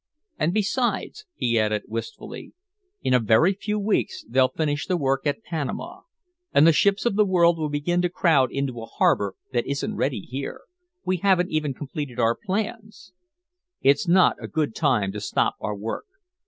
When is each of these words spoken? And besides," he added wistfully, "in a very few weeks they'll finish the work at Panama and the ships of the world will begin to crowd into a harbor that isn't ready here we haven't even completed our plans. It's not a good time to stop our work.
And 0.39 0.51
besides," 0.51 1.27
he 1.35 1.59
added 1.59 1.83
wistfully, 1.87 2.53
"in 3.03 3.13
a 3.13 3.19
very 3.19 3.53
few 3.53 3.77
weeks 3.77 4.25
they'll 4.27 4.47
finish 4.47 4.87
the 4.87 4.97
work 4.97 5.27
at 5.27 5.43
Panama 5.43 6.01
and 6.51 6.65
the 6.65 6.73
ships 6.73 7.05
of 7.05 7.15
the 7.15 7.23
world 7.23 7.59
will 7.59 7.69
begin 7.69 8.01
to 8.01 8.09
crowd 8.09 8.51
into 8.51 8.81
a 8.81 8.87
harbor 8.87 9.35
that 9.53 9.67
isn't 9.67 9.95
ready 9.95 10.21
here 10.21 10.61
we 11.05 11.17
haven't 11.17 11.51
even 11.51 11.75
completed 11.75 12.19
our 12.19 12.35
plans. 12.35 13.13
It's 13.81 14.07
not 14.07 14.37
a 14.43 14.47
good 14.47 14.73
time 14.73 15.11
to 15.11 15.21
stop 15.21 15.53
our 15.61 15.75
work. 15.75 16.05